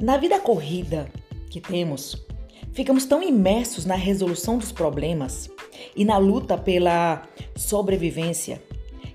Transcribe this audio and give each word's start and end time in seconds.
Na 0.00 0.16
vida 0.16 0.40
corrida 0.40 1.12
que 1.50 1.60
temos, 1.60 2.16
ficamos 2.72 3.04
tão 3.04 3.22
imersos 3.22 3.84
na 3.84 3.94
resolução 3.94 4.56
dos 4.56 4.72
problemas 4.72 5.50
e 5.94 6.06
na 6.06 6.16
luta 6.16 6.56
pela 6.56 7.28
sobrevivência 7.54 8.62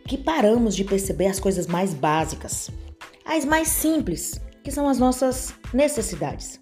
que 0.07 0.15
paramos 0.15 0.75
de 0.75 0.83
perceber 0.83 1.25
as 1.25 1.39
coisas 1.39 1.65
mais 1.65 1.95
básicas, 1.95 2.69
as 3.25 3.43
mais 3.43 3.69
simples, 3.69 4.39
que 4.63 4.69
são 4.69 4.87
as 4.87 4.99
nossas 4.99 5.55
necessidades. 5.73 6.59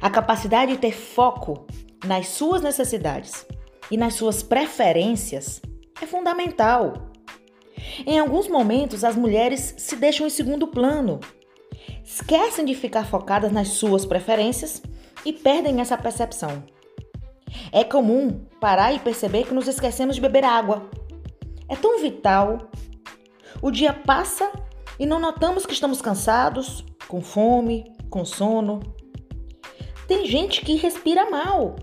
A 0.00 0.08
capacidade 0.08 0.72
de 0.72 0.78
ter 0.78 0.92
foco 0.92 1.66
nas 2.06 2.28
suas 2.28 2.62
necessidades 2.62 3.46
e 3.90 3.98
nas 3.98 4.14
suas 4.14 4.42
preferências 4.42 5.60
é 6.00 6.06
fundamental. 6.06 7.10
Em 8.06 8.18
alguns 8.18 8.48
momentos, 8.48 9.04
as 9.04 9.16
mulheres 9.16 9.74
se 9.76 9.96
deixam 9.96 10.26
em 10.26 10.30
segundo 10.30 10.66
plano 10.66 11.20
esquecem 12.04 12.64
de 12.64 12.74
ficar 12.74 13.04
focadas 13.04 13.52
nas 13.52 13.68
suas 13.68 14.04
preferências 14.06 14.82
e 15.24 15.32
perdem 15.32 15.80
essa 15.80 15.96
percepção. 15.96 16.62
É 17.72 17.84
comum 17.84 18.44
parar 18.60 18.92
e 18.92 18.98
perceber 18.98 19.46
que 19.46 19.54
nos 19.54 19.68
esquecemos 19.68 20.16
de 20.16 20.20
beber 20.20 20.44
água. 20.44 20.88
É 21.68 21.76
tão 21.76 22.00
vital. 22.00 22.70
O 23.60 23.70
dia 23.70 23.92
passa 23.92 24.50
e 24.98 25.06
não 25.06 25.20
notamos 25.20 25.66
que 25.66 25.72
estamos 25.72 26.00
cansados, 26.00 26.84
com 27.06 27.20
fome, 27.20 27.92
com 28.10 28.24
sono. 28.24 28.80
Tem 30.06 30.26
gente 30.26 30.62
que 30.64 30.76
respira 30.76 31.30
mal. 31.30 31.76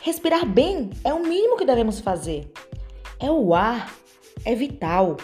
Respirar 0.00 0.46
bem 0.46 0.90
é 1.02 1.12
o 1.12 1.22
mínimo 1.22 1.56
que 1.56 1.64
devemos 1.64 2.00
fazer. 2.00 2.52
É 3.18 3.30
o 3.30 3.54
ar, 3.54 3.92
é 4.44 4.54
vital. 4.54 5.16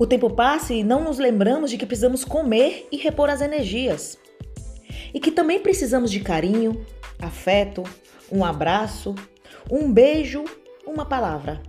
O 0.00 0.06
tempo 0.06 0.30
passa 0.30 0.72
e 0.72 0.82
não 0.82 1.04
nos 1.04 1.18
lembramos 1.18 1.70
de 1.70 1.76
que 1.76 1.84
precisamos 1.84 2.24
comer 2.24 2.88
e 2.90 2.96
repor 2.96 3.28
as 3.28 3.42
energias. 3.42 4.18
E 5.12 5.20
que 5.20 5.30
também 5.30 5.60
precisamos 5.60 6.10
de 6.10 6.20
carinho, 6.20 6.86
afeto, 7.20 7.84
um 8.32 8.42
abraço, 8.42 9.14
um 9.70 9.92
beijo, 9.92 10.42
uma 10.86 11.04
palavra. 11.04 11.60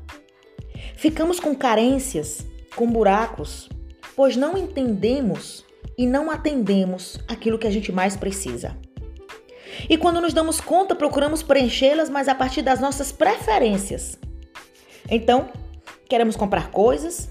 Ficamos 0.95 1.41
com 1.41 1.53
carências, 1.53 2.47
com 2.73 2.89
buracos, 2.89 3.67
pois 4.15 4.37
não 4.37 4.57
entendemos 4.57 5.65
e 5.97 6.07
não 6.07 6.31
atendemos 6.31 7.19
aquilo 7.27 7.59
que 7.59 7.67
a 7.67 7.71
gente 7.71 7.91
mais 7.91 8.15
precisa. 8.15 8.77
E 9.89 9.97
quando 9.97 10.21
nos 10.21 10.31
damos 10.31 10.61
conta, 10.61 10.95
procuramos 10.95 11.43
preenchê-las, 11.43 12.09
mas 12.09 12.29
a 12.29 12.35
partir 12.35 12.61
das 12.61 12.79
nossas 12.79 13.11
preferências. 13.11 14.17
Então, 15.09 15.49
queremos 16.07 16.37
comprar 16.37 16.71
coisas, 16.71 17.29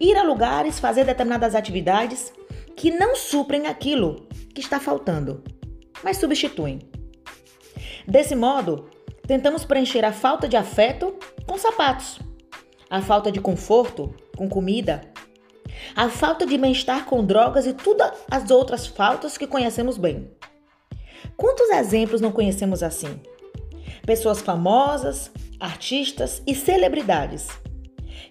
ir 0.00 0.16
a 0.16 0.22
lugares, 0.22 0.78
fazer 0.78 1.04
determinadas 1.04 1.54
atividades 1.54 2.32
que 2.74 2.90
não 2.90 3.14
suprem 3.14 3.66
aquilo 3.66 4.26
que 4.54 4.60
está 4.60 4.80
faltando, 4.80 5.44
mas 6.02 6.16
substituem. 6.16 6.78
Desse 8.08 8.34
modo, 8.34 8.88
tentamos 9.26 9.64
preencher 9.64 10.04
a 10.04 10.12
falta 10.12 10.48
de 10.48 10.56
afeto 10.56 11.14
com 11.46 11.58
sapatos, 11.58 12.18
a 12.88 13.02
falta 13.02 13.30
de 13.30 13.40
conforto 13.40 14.14
com 14.36 14.48
comida, 14.48 15.02
a 15.94 16.08
falta 16.08 16.46
de 16.46 16.56
bem-estar 16.56 17.04
com 17.04 17.24
drogas 17.24 17.66
e 17.66 17.74
todas 17.74 18.12
as 18.30 18.50
outras 18.50 18.86
faltas 18.86 19.36
que 19.36 19.46
conhecemos 19.46 19.98
bem. 19.98 20.30
Quantos 21.36 21.68
exemplos 21.70 22.20
não 22.20 22.32
conhecemos 22.32 22.82
assim? 22.82 23.20
Pessoas 24.06 24.40
famosas, 24.40 25.30
artistas 25.60 26.42
e 26.46 26.54
celebridades 26.54 27.48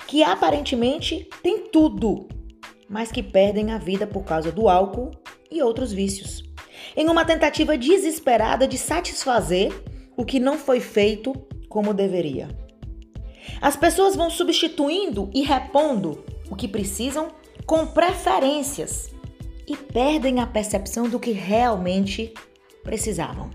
que 0.09 0.23
aparentemente 0.23 1.29
têm 1.43 1.67
tudo, 1.67 2.27
mas 2.89 3.11
que 3.11 3.21
perdem 3.21 3.71
a 3.71 3.77
vida 3.77 4.07
por 4.07 4.23
causa 4.23 4.51
do 4.51 4.67
álcool 4.67 5.11
e 5.51 5.61
outros 5.61 5.93
vícios, 5.93 6.43
em 6.97 7.07
uma 7.07 7.23
tentativa 7.23 7.77
desesperada 7.77 8.67
de 8.67 8.75
satisfazer 8.75 9.71
o 10.17 10.25
que 10.25 10.39
não 10.39 10.57
foi 10.57 10.79
feito 10.79 11.31
como 11.69 11.93
deveria. 11.93 12.47
As 13.61 13.75
pessoas 13.75 14.15
vão 14.15 14.31
substituindo 14.31 15.29
e 15.31 15.43
repondo 15.43 16.25
o 16.49 16.55
que 16.55 16.67
precisam 16.67 17.27
com 17.67 17.85
preferências 17.85 19.11
e 19.67 19.77
perdem 19.77 20.39
a 20.39 20.47
percepção 20.47 21.07
do 21.07 21.19
que 21.19 21.33
realmente 21.33 22.33
precisavam. 22.83 23.51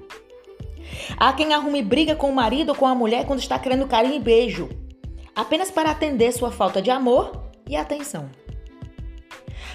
Há 1.17 1.33
quem 1.33 1.53
arrume 1.53 1.83
briga 1.83 2.15
com 2.15 2.31
o 2.31 2.35
marido 2.35 2.69
ou 2.69 2.77
com 2.77 2.87
a 2.87 2.95
mulher 2.95 3.27
quando 3.27 3.41
está 3.41 3.59
querendo 3.59 3.89
carinho 3.89 4.15
e 4.15 4.21
beijo 4.21 4.84
apenas 5.35 5.71
para 5.71 5.91
atender 5.91 6.33
sua 6.33 6.51
falta 6.51 6.81
de 6.81 6.91
amor 6.91 7.51
e 7.69 7.77
atenção. 7.77 8.31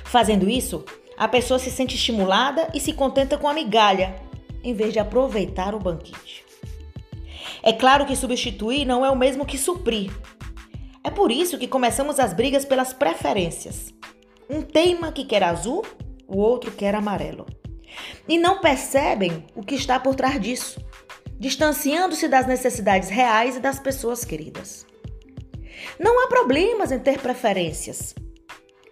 Fazendo 0.03 0.50
isso, 0.50 0.84
a 1.18 1.28
pessoa 1.28 1.59
se 1.59 1.70
sente 1.70 1.96
estimulada 1.96 2.70
e 2.74 2.80
se 2.80 2.94
contenta 2.94 3.38
com 3.38 3.47
a 3.47 3.53
migalha, 3.53 4.16
em 4.64 4.74
vez 4.74 4.94
de 4.94 5.00
aproveitar 5.00 5.75
o 5.75 5.80
banquete. 5.80 6.46
É 7.62 7.74
claro 7.74 8.06
que 8.06 8.16
substituir 8.16 8.86
não 8.86 9.06
é 9.06 9.09
o 9.09 9.16
mesmo 9.16 9.46
que 9.46 9.58
suprir. 9.58 10.12
É 11.03 11.09
por 11.09 11.31
isso 11.31 11.58
que 11.58 11.68
começamos 11.68 12.19
as 12.19 12.34
brigas 12.34 12.66
pelas 12.66 12.94
preferências. 12.94 13.94
Um 14.50 14.62
teima 14.62 15.12
que 15.12 15.25
quer 15.25 15.44
azul, 15.44 15.86
o 16.28 16.38
outro 16.38 16.72
quer 16.72 16.96
amarelo. 16.96 17.46
E 18.28 18.38
não 18.38 18.59
percebem 18.59 19.46
o 19.56 19.64
que 19.64 19.75
está 19.75 20.00
por 20.00 20.16
trás 20.16 20.40
disso, 20.40 20.80
distanciando-se 21.38 22.28
das 22.28 22.48
necessidades 22.48 23.09
reais 23.09 23.58
e 23.58 23.59
das 23.59 23.80
pessoas 23.80 24.24
queridas. 24.24 24.86
Não 26.00 26.23
há 26.23 26.28
problemas 26.28 26.91
em 26.91 27.00
ter 27.00 27.19
preferências, 27.19 28.16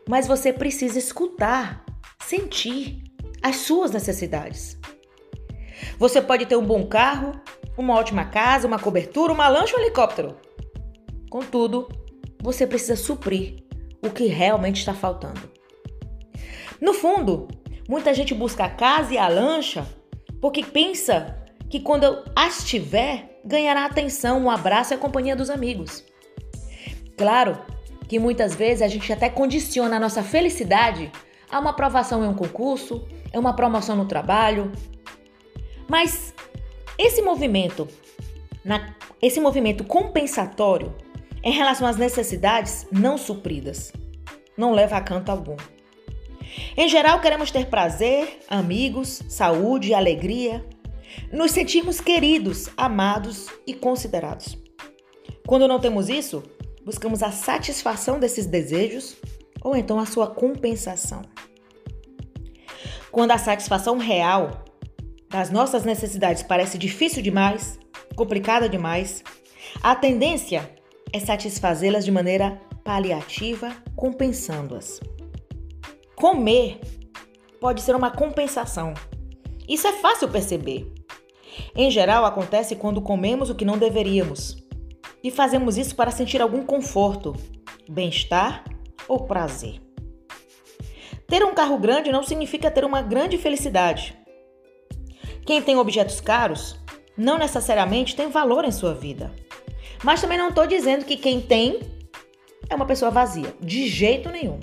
mas 0.08 0.28
você 0.28 0.54
precisa 0.54 0.98
escutar, 0.98 1.86
sentir 2.24 3.04
as 3.42 3.58
suas 3.58 3.92
necessidades. 3.92 4.78
Você 6.00 6.22
pode 6.22 6.46
ter 6.46 6.56
um 6.56 6.66
bom 6.66 6.86
carro, 6.88 7.40
uma 7.78 7.96
ótima 7.96 8.26
casa, 8.26 8.68
uma 8.68 8.80
cobertura, 8.80 9.34
uma 9.34 9.48
lancha 9.48 9.76
ou 9.76 9.82
um 9.82 9.84
helicóptero. 9.84 10.38
Contudo, 11.30 11.88
você 12.42 12.66
precisa 12.66 12.96
suprir 12.96 13.64
o 14.04 14.10
que 14.10 14.26
realmente 14.26 14.78
está 14.78 14.94
faltando. 14.94 15.42
No 16.80 16.94
fundo, 16.94 17.48
muita 17.88 18.14
gente 18.14 18.34
busca 18.34 18.66
a 18.66 18.70
casa 18.70 19.14
e 19.14 19.18
a 19.18 19.28
lancha 19.28 19.88
porque 20.42 20.64
pensa 20.64 21.38
que 21.70 21.80
quando 21.80 22.24
as 22.36 22.64
tiver, 22.64 23.42
ganhará 23.44 23.86
atenção, 23.86 24.40
um 24.40 24.50
abraço 24.50 24.94
e 24.94 24.96
a 24.96 25.00
companhia 25.00 25.36
dos 25.36 25.50
amigos. 25.50 26.04
Claro 27.18 27.58
que 28.08 28.20
muitas 28.20 28.56
vezes 28.56 28.82
a 28.82 28.88
gente 28.88 29.12
até 29.12 29.30
condiciona 29.30 29.98
a 29.98 30.00
nossa 30.00 30.24
felicidade 30.24 31.12
a 31.50 31.60
uma 31.60 31.72
aprovação 31.72 32.24
em 32.24 32.28
um 32.28 32.34
concurso, 32.34 33.06
é 33.32 33.40
uma 33.40 33.56
promoção 33.56 33.96
no 33.96 34.06
trabalho. 34.06 34.72
Mas 35.88 36.34
esse 36.98 37.22
movimento, 37.22 37.88
na, 38.64 38.96
esse 39.22 39.40
movimento 39.40 39.84
compensatório 39.84 40.96
em 41.44 41.52
relação 41.52 41.88
às 41.88 41.98
necessidades 41.98 42.88
não 42.92 43.18
supridas, 43.18 43.92
não 44.58 44.74
leva 44.74 44.98
a 44.98 45.02
canto 45.02 45.30
algum. 45.30 45.56
Em 46.76 46.88
geral, 46.88 47.22
queremos 47.22 47.52
ter 47.52 47.68
prazer, 47.68 48.40
amigos, 48.50 49.22
saúde, 49.28 49.94
alegria, 49.94 50.66
nos 51.32 51.52
sentirmos 51.52 52.00
queridos, 52.00 52.70
amados 52.76 53.48
e 53.66 53.74
considerados. 53.74 54.58
Quando 55.46 55.68
não 55.68 55.80
temos 55.80 56.10
isso, 56.10 56.44
Buscamos 56.88 57.22
a 57.22 57.32
satisfação 57.32 58.18
desses 58.18 58.46
desejos 58.46 59.18
ou 59.62 59.76
então 59.76 60.00
a 60.00 60.06
sua 60.06 60.26
compensação. 60.26 61.22
Quando 63.12 63.32
a 63.32 63.38
satisfação 63.38 63.98
real 63.98 64.64
das 65.28 65.50
nossas 65.50 65.84
necessidades 65.84 66.44
parece 66.44 66.78
difícil 66.78 67.22
demais, 67.22 67.78
complicada 68.16 68.70
demais, 68.70 69.22
a 69.84 69.98
tendência 69.98 70.78
é 71.12 71.20
satisfazê-las 71.20 72.06
de 72.06 72.12
maneira 72.12 72.58
paliativa, 72.86 73.76
compensando-as. 73.94 75.02
Comer 76.16 76.80
pode 77.60 77.82
ser 77.82 77.98
uma 77.98 78.12
compensação. 78.12 78.94
Isso 79.68 79.86
é 79.88 79.92
fácil 79.92 80.30
perceber. 80.30 80.90
Em 81.76 81.92
geral, 81.92 82.24
acontece 82.24 82.78
quando 82.78 83.02
comemos 83.02 83.50
o 83.50 83.56
que 83.56 83.66
não 83.66 83.78
deveríamos 83.78 84.66
e 85.24 85.32
fazemos 85.32 85.78
isso 85.78 85.96
para 85.96 86.12
sentir 86.12 86.42
algum 86.42 86.64
conforto, 86.64 87.36
bem-estar 87.90 88.64
ou 89.08 89.26
prazer. 89.26 89.82
Ter 91.28 91.44
um 91.44 91.54
carro 91.54 91.78
grande 91.78 92.12
não 92.12 92.24
significa 92.24 92.72
ter 92.72 92.86
uma 92.86 93.02
grande 93.02 93.38
felicidade. 93.38 94.18
Quem 95.46 95.62
tem 95.62 95.78
objetos 95.78 96.22
caros 96.22 96.80
não 97.18 97.38
necessariamente 97.38 98.16
tem 98.16 98.30
valor 98.30 98.64
em 98.64 98.72
sua 98.72 98.94
vida. 98.94 99.34
Mas 100.04 100.22
também 100.22 100.38
não 100.38 100.50
estou 100.50 100.68
dizendo 100.68 101.04
que 101.04 101.18
quem 101.18 101.42
tem 101.42 101.80
é 102.70 102.76
uma 102.76 102.86
pessoa 102.86 103.10
vazia, 103.10 103.54
de 103.60 103.88
jeito 103.88 104.30
nenhum. 104.30 104.60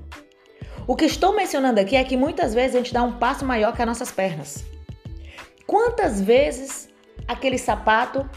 O 0.87 0.95
que 0.95 1.07
estou 1.07 1.35
mencionando 1.35 1.81
aqui 1.81 1.97
é 1.97 2.05
que 2.05 2.17
muitas 2.17 2.55
vezes 2.55 2.77
a 2.77 2.79
gente 2.79 2.93
dá 2.93 3.03
um 3.03 3.13
passo 3.13 3.45
maior 3.45 3.75
que 3.75 3.83
as 3.83 3.89
nossas 3.89 4.13
pernas. 4.13 4.65
Quantas 5.67 6.21
vezes 6.21 6.89
aquele 7.27 7.59
sapato, 7.59 8.29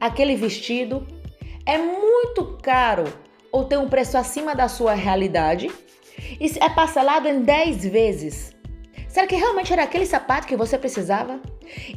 aquele 0.00 0.34
vestido 0.34 1.06
é 1.66 1.78
muito 1.78 2.58
caro 2.62 3.04
ou 3.50 3.64
tem 3.64 3.78
um 3.78 3.88
preço 3.88 4.18
acima 4.18 4.54
da 4.54 4.68
sua 4.68 4.94
realidade 4.94 5.70
e 6.40 6.46
é 6.60 6.68
parcelado 6.68 7.28
em 7.28 7.40
10 7.40 7.86
vezes. 7.86 8.54
Será 9.08 9.26
que 9.26 9.36
realmente 9.36 9.72
era 9.72 9.84
aquele 9.84 10.06
sapato 10.06 10.46
que 10.46 10.56
você 10.56 10.76
precisava? 10.76 11.40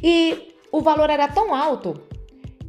E 0.02 0.54
o 0.70 0.80
valor 0.80 1.10
era 1.10 1.26
tão 1.28 1.54
alto 1.54 2.00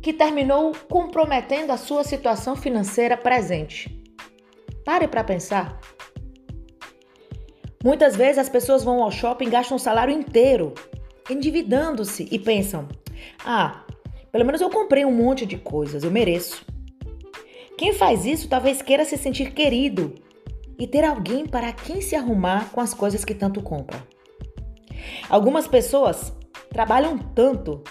que 0.02 0.14
terminou 0.14 0.74
comprometendo 0.90 1.72
a 1.72 1.78
sua 1.78 2.04
situação 2.04 2.56
financeira 2.56 3.16
presente. 3.16 4.04
Pare 4.84 5.08
para 5.08 5.24
pensar. 5.24 5.80
Muitas 7.84 8.16
vezes 8.16 8.40
as 8.40 8.50
pessoas 8.50 8.84
vão 8.84 9.04
ao 9.04 9.12
shopping 9.12 9.50
gastam 9.50 9.78
o 9.78 9.80
salário 9.80 10.14
inteiro 10.14 10.74
endividando-se 11.30 12.28
e 12.32 12.40
pensam: 12.40 12.88
ah, 13.46 13.86
pelo 14.32 14.46
menos 14.46 14.62
eu 14.62 14.70
comprei 14.70 15.06
um 15.06 15.12
monte 15.12 15.46
de 15.46 15.58
coisas, 15.58 16.04
eu 16.04 16.12
mereço. 16.12 16.66
Quem 17.80 17.94
faz 17.94 18.26
isso 18.26 18.50
talvez 18.50 18.82
queira 18.82 19.06
se 19.06 19.16
sentir 19.16 19.54
querido 19.54 20.14
e 20.78 20.86
ter 20.86 21.06
alguém 21.06 21.46
para 21.46 21.72
quem 21.72 22.02
se 22.02 22.14
arrumar 22.14 22.70
com 22.72 22.82
as 22.82 22.94
coisas 22.94 23.24
que 23.24 23.34
tanto 23.34 23.64
compra. 23.64 24.06
Algumas 25.30 25.66
pessoas 25.66 26.34
trabalham 26.74 27.18
tanto 27.18 27.82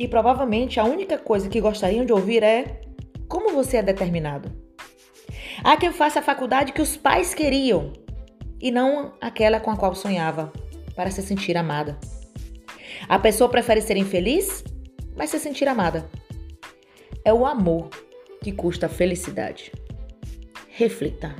e 0.00 0.08
provavelmente 0.08 0.80
a 0.80 0.84
única 0.84 1.16
coisa 1.16 1.48
que 1.48 1.60
gostariam 1.60 2.04
de 2.04 2.12
ouvir 2.12 2.42
é 2.42 2.80
como 3.28 3.52
você 3.52 3.76
é 3.76 3.82
determinado. 3.84 4.50
Há 5.62 5.76
quem 5.76 5.92
faça 5.92 6.18
a 6.18 6.24
faculdade 6.24 6.72
que 6.72 6.82
os 6.82 6.96
pais 6.96 7.32
queriam 7.32 7.92
e 8.60 8.72
não 8.72 9.12
aquela 9.20 9.60
com 9.60 9.70
a 9.70 9.76
qual 9.76 9.94
sonhava, 9.94 10.52
para 10.96 11.12
se 11.12 11.22
sentir 11.22 11.56
amada. 11.56 11.96
A 13.08 13.16
pessoa 13.16 13.48
prefere 13.48 13.80
ser 13.80 13.96
infeliz, 13.96 14.64
mas 15.14 15.30
se 15.30 15.38
sentir 15.38 15.68
amada. 15.68 16.10
É 17.24 17.32
o 17.32 17.46
amor 17.46 17.90
que 18.46 18.52
custa 18.52 18.86
a 18.86 18.88
felicidade. 18.88 19.72
Reflita. 20.78 21.34